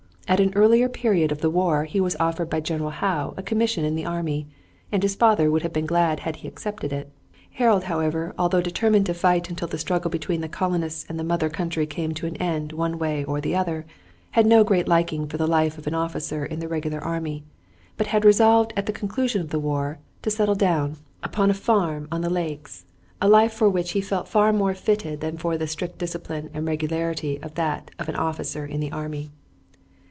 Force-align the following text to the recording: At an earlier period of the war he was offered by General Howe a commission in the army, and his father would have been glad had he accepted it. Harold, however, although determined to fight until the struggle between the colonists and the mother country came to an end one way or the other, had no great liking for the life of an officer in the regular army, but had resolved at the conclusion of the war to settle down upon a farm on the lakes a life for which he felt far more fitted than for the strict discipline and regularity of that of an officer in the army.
At 0.27 0.39
an 0.39 0.53
earlier 0.55 0.87
period 0.87 1.33
of 1.33 1.41
the 1.41 1.49
war 1.49 1.83
he 1.83 1.99
was 1.99 2.15
offered 2.17 2.49
by 2.49 2.61
General 2.61 2.91
Howe 2.91 3.33
a 3.35 3.43
commission 3.43 3.83
in 3.83 3.97
the 3.97 4.05
army, 4.05 4.47
and 4.89 5.03
his 5.03 5.13
father 5.13 5.51
would 5.51 5.61
have 5.61 5.73
been 5.73 5.85
glad 5.85 6.21
had 6.21 6.37
he 6.37 6.47
accepted 6.47 6.93
it. 6.93 7.11
Harold, 7.55 7.83
however, 7.83 8.33
although 8.39 8.61
determined 8.61 9.07
to 9.07 9.13
fight 9.13 9.49
until 9.49 9.67
the 9.67 9.77
struggle 9.77 10.09
between 10.09 10.39
the 10.39 10.47
colonists 10.47 11.05
and 11.09 11.19
the 11.19 11.25
mother 11.25 11.49
country 11.49 11.85
came 11.85 12.13
to 12.13 12.27
an 12.27 12.37
end 12.37 12.71
one 12.71 12.97
way 12.97 13.25
or 13.25 13.41
the 13.41 13.57
other, 13.57 13.85
had 14.31 14.45
no 14.45 14.63
great 14.63 14.87
liking 14.87 15.27
for 15.27 15.35
the 15.35 15.45
life 15.49 15.77
of 15.77 15.85
an 15.85 15.93
officer 15.93 16.45
in 16.45 16.59
the 16.59 16.69
regular 16.69 16.99
army, 17.03 17.43
but 17.97 18.07
had 18.07 18.23
resolved 18.23 18.71
at 18.77 18.85
the 18.85 18.93
conclusion 18.93 19.41
of 19.41 19.49
the 19.49 19.59
war 19.59 19.99
to 20.21 20.31
settle 20.31 20.55
down 20.55 20.95
upon 21.23 21.49
a 21.49 21.53
farm 21.53 22.07
on 22.09 22.21
the 22.21 22.29
lakes 22.29 22.85
a 23.21 23.27
life 23.27 23.51
for 23.51 23.67
which 23.69 23.91
he 23.91 23.99
felt 23.99 24.29
far 24.29 24.53
more 24.53 24.73
fitted 24.73 25.19
than 25.19 25.37
for 25.37 25.57
the 25.57 25.67
strict 25.67 25.97
discipline 25.97 26.49
and 26.53 26.65
regularity 26.65 27.37
of 27.43 27.55
that 27.55 27.91
of 27.99 28.07
an 28.07 28.15
officer 28.15 28.65
in 28.65 28.79
the 28.79 28.93
army. 28.93 29.29